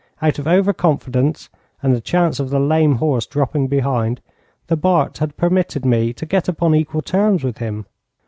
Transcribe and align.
Out 0.19 0.39
of 0.39 0.47
over 0.47 0.73
confidence, 0.73 1.47
and 1.83 1.93
the 1.93 2.01
chance 2.01 2.39
of 2.39 2.49
the 2.49 2.59
lame 2.59 2.95
horse 2.95 3.27
dropping 3.27 3.67
behind, 3.67 4.19
the 4.65 4.75
Bart 4.75 5.19
had 5.19 5.37
permitted 5.37 5.85
me 5.85 6.11
to 6.13 6.25
get 6.25 6.47
upon 6.47 6.73
equal 6.73 7.03
terms 7.03 7.43
with 7.43 7.59
him. 7.59 7.85